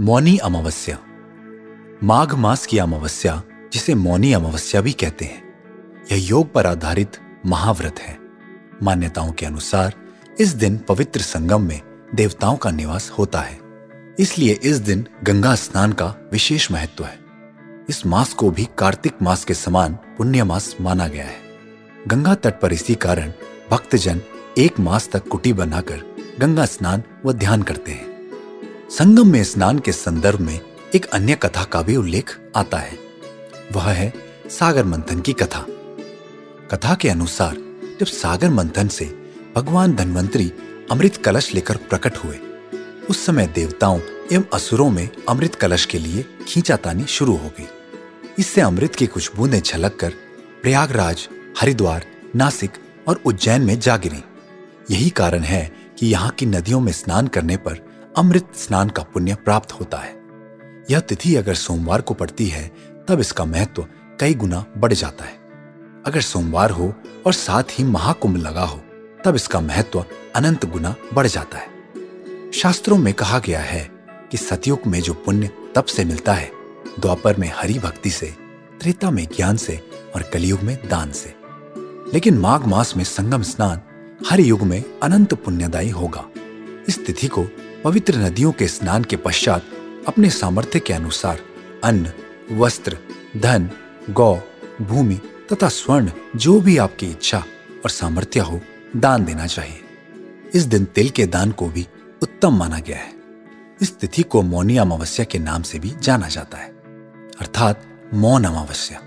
मौनी 0.00 0.38
अमावस्या। 0.38 0.98
माघ 2.04 2.34
मास 2.34 2.66
की 2.66 2.78
अमावस्या, 2.78 3.42
जिसे 3.72 3.94
मौनी 3.94 4.32
अमावस्या 4.32 4.80
भी 4.80 4.92
कहते 4.92 5.24
हैं, 5.24 5.54
यह 6.12 6.28
योग 6.28 6.52
पर 6.52 6.66
आधारित 6.66 7.16
महाव्रत 7.46 7.98
है। 7.98 8.18
मान्यताओं 8.82 9.32
के 9.32 9.46
अनुसार, 9.46 9.94
इस 10.40 10.48
दिन 10.48 10.78
पवित्र 10.78 11.20
संगम 11.20 11.62
में 11.62 11.80
देवताओं 12.14 12.56
का 12.56 12.70
निवास 12.70 13.10
होता 13.10 13.40
है। 13.40 13.58
इसलिए 14.18 14.52
इस 14.62 14.76
दिन 14.76 15.06
गंगा 15.24 15.54
स्नान 15.54 15.92
का 15.92 16.14
विशेष 16.32 16.72
महत्व 16.72 17.04
है। 17.04 17.18
इस 17.88 18.06
मास 18.06 18.32
को 18.32 18.50
भी 18.50 18.68
कार्तिक 18.78 19.12
मास 19.22 19.44
के 19.44 19.54
समान 19.54 19.94
पुण्य 19.94 20.44
मास 20.44 20.76
माना 20.80 21.08
गया 21.08 21.24
है। 21.24 21.40
गंगा 22.08 22.34
तट 22.34 22.60
पर 22.60 22.72
इसी 22.72 22.94
कारण 22.94 23.32
भक्तजन 23.70 24.20
एक 24.58 24.80
मास 24.80 25.10
तक 25.12 25.28
कुटी 25.28 25.52
बनाकर 25.52 26.16
गंगा 26.40 26.64
स्नान 26.64 27.02
व 27.26 27.32
ध्यान 27.32 27.62
करते 27.62 27.92
हैं। 27.92 28.11
संगम 28.98 29.28
में 29.28 29.44
स्नान 29.44 29.78
के 29.78 29.92
संदर्भ 29.92 30.40
में 30.40 30.60
एक 30.94 31.04
अन्य 31.04 31.34
कथा 31.34 31.64
का 31.64 31.82
भी 31.82 31.96
उल्लेख 31.96 32.38
आता 32.56 32.78
है। 32.78 32.98
वह 33.72 33.82
है 33.82 34.14
सागर 34.50 34.84
मंथन 34.84 35.20
की 35.20 35.32
कथा। 35.32 35.66
कथा 36.70 36.94
के 36.94 37.08
अनुसार, 37.08 37.56
जब 38.00 38.06
सागर 38.06 38.50
मंथन 38.50 38.88
से 38.88 39.32
भगवान 39.56 39.94
धनवंतरी 39.94 40.52
अमृत 40.90 41.16
कलश 41.16 41.54
लेकर 41.54 41.76
प्रकट 41.76 42.16
हुए, 42.16 42.38
उस 43.10 43.26
समय 43.26 43.46
देवताओं 43.46 44.00
एवं 44.32 44.44
असुरों 44.54 44.90
में 44.90 45.08
अमृत 45.28 45.54
कलश 45.54 45.86
के 45.86 45.98
लिए 45.98 46.24
खींचातानी 46.48 47.04
शुरू 47.04 47.36
हो 47.36 47.48
गई। 47.48 47.68
इससे 48.38 48.60
अमृत 48.60 48.94
की 48.94 49.06
कुछ 49.06 49.36
बूंदें 49.36 49.60
छलक 49.60 49.96
कर 49.96 50.10
प्रयागराज, 50.62 51.28
हरिद्वार, 51.60 52.06
नासिक 52.36 52.70
और 53.08 53.22
उज्जैन 53.26 53.62
में 53.62 53.80
जा 53.80 53.96
गिरी। 53.96 54.24
यही 54.94 55.10
कारण 55.10 55.40
है 55.40 55.72
कि 55.98 56.06
यहाँ 56.06 56.30
की 56.30 56.46
नदियों 56.46 56.80
में 56.80 56.92
स्नान 56.92 57.26
करने 57.26 57.56
पर 57.56 57.91
अमृत 58.16 58.48
स्नान 58.56 58.88
का 58.88 59.02
पुण्य 59.02 59.34
प्राप्त 59.34 59.72
होता 59.72 59.98
है। 59.98 60.22
यह 60.90 61.00
तिथि 61.00 61.36
अगर 61.36 61.54
सोमवार 61.54 62.00
को 62.00 62.14
पड़ती 62.14 62.46
है, 62.46 62.72
तब 63.08 63.20
इसका 63.20 63.44
महत्व 63.44 63.86
कई 64.20 64.34
गुना 64.34 64.64
बढ़ 64.76 64.92
जाता 64.92 65.24
है। 65.24 65.32
अगर 66.06 66.20
सोमवार 66.20 66.70
हो 66.70 66.94
और 67.26 67.32
साथ 67.32 67.62
ही 67.70 67.84
महाकुंभ 67.84 68.36
लगा 68.36 68.62
हो, 68.62 68.80
तब 69.24 69.34
इसका 69.34 69.60
महत्व 69.60 70.04
अनंत 70.36 70.64
गुना 70.64 70.94
बढ़ 71.14 71.26
जाता 71.26 71.58
है। 71.58 71.68
शास्त्रों 72.52 72.98
में 72.98 73.14
कहा 73.14 73.38
गया 73.38 73.60
है 73.60 73.90
कि 74.30 74.36
सतयुग 74.36 74.80
में 74.86 75.00
जो 75.00 75.14
पुण्य 75.14 75.50
तप 75.74 75.84
से 75.84 76.04
मिलता 76.04 76.32
है, 76.32 76.50
द्वापर 77.00 77.36
में 77.36 77.52
हरि 77.54 77.78
भक्ति 77.78 78.10
से, 78.10 78.26
त्रेता 78.80 79.10
में 79.10 79.26
ज्ञान 79.36 79.56
से 79.56 79.90
और 80.14 80.22
कलयुग 80.22 80.60
में 80.60 80.88
दान 80.88 81.12
से। 81.12 81.34
लेकिन 82.14 82.38
माघ 82.38 82.66
मास 82.66 82.96
में 82.96 83.04
संगम 83.04 83.42
स्नान 83.42 83.80
हर 84.30 84.40
युग 84.40 84.62
में 84.62 84.84
अनंत 85.02 85.34
पुण्यदायी 85.34 85.90
होगा। 85.90 86.24
इस 86.88 87.06
तिथि 87.06 87.28
को 87.28 87.44
पवित्र 87.84 88.16
नदियों 88.16 88.52
के 88.52 88.68
स्नान 88.68 89.04
के 89.04 89.16
पश्चात 89.16 89.62
अपने 90.08 90.30
सामर्थ्य 90.30 90.80
के 90.80 90.92
अनुसार 90.92 91.40
अन्न, 91.84 92.12
वस्त्र, 92.52 92.98
धन, 93.36 93.70
गौ, 94.10 94.38
भूमि 94.82 95.20
तथा 95.52 95.68
स्वर्ण 95.68 96.10
जो 96.36 96.60
भी 96.60 96.76
आपकी 96.76 97.06
इच्छा 97.06 97.38
और 97.84 97.90
सामर्थ्य 97.90 98.40
हो, 98.40 98.60
दान 98.96 99.24
देना 99.24 99.46
चाहिए। 99.46 99.80
इस 100.54 100.62
दिन 100.62 100.84
तिल 100.84 101.10
के 101.10 101.26
दान 101.26 101.50
को 101.50 101.68
भी 101.68 101.88
उत्तम 102.22 102.56
माना 102.56 102.78
गया 102.78 102.96
है। 102.96 103.14
इस 103.82 103.98
तिथि 103.98 104.22
को 104.22 104.42
मौनी 104.42 104.76
अमावस्या 104.76 105.24
के 105.24 105.38
नाम 105.38 105.62
से 105.62 105.78
भी 105.78 105.92
जाना 106.02 106.28
जाता 106.28 106.58
है। 106.58 106.68
अर्थात 107.40 107.84
मौन 108.14 108.44
अमावस्या। 108.44 109.02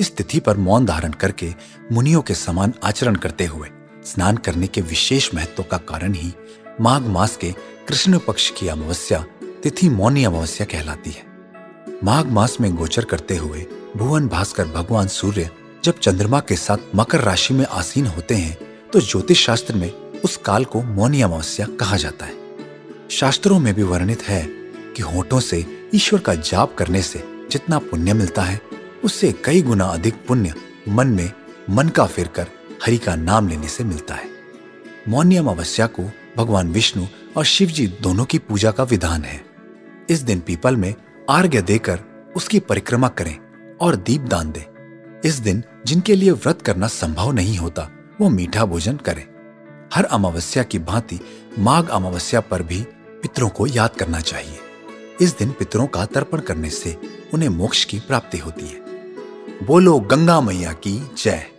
इस 0.00 0.16
तिथि 0.16 0.40
पर 0.40 0.56
मौन 0.56 0.86
धारण 0.86 1.12
करके 1.12 1.54
मुनियों 1.92 2.22
के 2.22 2.34
समान 2.34 2.74
आचरण 2.84 3.14
करते 3.14 3.46
हुए 3.46 3.68
स्नान 4.04 4.36
करने 4.36 4.66
के 4.66 4.80
विशेष 4.80 5.34
महत्व 5.34 5.62
का 5.62 5.76
कारण 5.76 6.12
ही 6.12 6.34
माघ 6.80 7.02
मास 7.02 7.36
के 7.36 7.50
कृष्ण 7.88 8.18
पक्ष 8.18 8.50
की 8.50 8.68
अमावस्या 8.68 9.18
तिथि 9.62 9.88
मौनी 9.88 10.24
अमावस्या 10.24 10.66
कहलाती 10.66 11.10
है। 11.10 11.22
माघ 12.04 12.24
मास 12.26 12.56
में 12.60 12.74
गोचर 12.74 13.04
करते 13.04 13.36
हुए 13.36 13.66
भुवन 13.96 14.26
भास्कर 14.28 14.66
भगवान 14.66 15.08
सूर्य 15.08 15.50
जब 15.84 15.98
चंद्रमा 15.98 16.40
के 16.40 16.56
साथ 16.56 16.94
मकर 16.96 17.20
राशि 17.20 17.54
में 17.54 17.64
आसीन 17.66 18.06
होते 18.06 18.34
हैं 18.34 18.56
तो 18.92 19.00
ज्योतिष 19.00 19.44
शास्त्र 19.46 19.74
में 19.74 19.90
उस 20.24 20.36
काल 20.36 20.64
को 20.64 20.82
मौनी 20.82 21.20
अमावस्या 21.22 21.66
कहा 21.80 21.96
जाता 21.96 22.26
है। 22.26 22.34
शास्त्रों 23.10 23.58
में 23.58 23.72
भी 23.74 23.82
वर्णित 23.82 24.22
है 24.22 24.42
कि 24.96 25.02
होठों 25.02 25.40
से 25.40 25.64
ईश्वर 25.94 26.20
का 26.20 26.34
जाप 26.34 26.74
करने 26.74 27.02
से 27.02 27.22
जितना 27.50 27.78
पुण्य 27.78 28.14
मिलता 28.14 28.42
है, 28.42 28.60
उससे 29.04 29.32
कई 29.44 29.62
गुना 29.62 29.84
अधिक 29.84 30.26
पुण्य 30.26 30.54
मन 30.88 31.06
में 31.06 31.30
मन 31.70 31.88
का 31.88 32.06
फिर 32.06 32.28
कर 32.28 32.46
हरि 32.86 32.98
का 32.98 33.16
नाम 33.16 33.48
लेने 33.48 33.68
से 33.68 33.84
मिलता 33.84 34.14
है। 34.14 34.28
मौनी 35.08 35.36
अमावस्या 35.36 35.86
को 35.86 36.10
भगवान 36.36 36.72
विष्णु 36.72 37.06
और 37.36 37.44
शिव 37.44 37.68
जी 37.68 37.86
दोनों 37.86 38.24
की 38.24 38.38
पूजा 38.38 38.70
का 38.70 38.84
विधान 38.84 39.22
है। 39.22 39.44
इस 40.08 40.20
दिन 40.20 40.40
पीपल 40.40 40.76
में 40.76 40.94
आर्घ्य 41.30 41.62
देकर 41.62 42.00
उसकी 42.36 42.60
परिक्रमा 42.60 43.08
करें 43.08 43.38
और 43.80 43.96
दीप 43.96 44.20
दान 44.20 44.52
दें। 44.52 44.64
इस 45.24 45.34
दिन 45.34 45.62
जिनके 45.86 46.14
लिए 46.14 46.30
व्रत 46.30 46.62
करना 46.62 46.86
संभव 46.86 47.32
नहीं 47.32 47.58
होता, 47.58 47.90
वो 48.20 48.28
मीठा 48.28 48.64
भोजन 48.64 48.96
करें। 48.96 49.24
हर 49.94 50.04
अमावस्या 50.04 50.62
की 50.62 50.78
भांति 50.78 51.20
माघ 51.58 51.88
अमावस्या 51.88 52.40
पर 52.40 52.62
भी 52.62 52.80
पितरों 53.22 53.48
को 53.48 53.66
याद 53.66 53.90
करना 53.90 54.20
चाहिए। 54.20 54.58
इस 55.20 55.38
दिन 55.38 55.50
पितरों 55.50 55.86
का 55.86 56.04
तर्पण 56.04 56.38
करने 56.38 56.70
से 56.70 56.98
उन्हें 57.34 57.48
मोक्ष 57.48 57.84
की 57.84 57.98
प्राप्ति 57.98 58.38
होती 58.38 58.66
है। 58.66 58.84
बोलो 59.66 60.00
गंगा 60.00 60.40
मैया 60.40 60.72
की 60.72 61.10
जय। 61.18 61.53